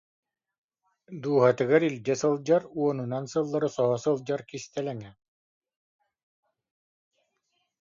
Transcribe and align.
Дууһатыгар 1.23 1.81
илдьэ 1.89 2.15
сылдьар, 2.21 2.63
уонунан 2.79 3.25
сыллары 3.31 3.69
соһо 3.77 3.95
сылдьар 4.05 4.41
кистэлэҥэ 4.49 5.11